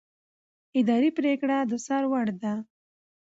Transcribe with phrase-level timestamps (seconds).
[0.79, 2.53] اداري پرېکړه د څار وړ ده.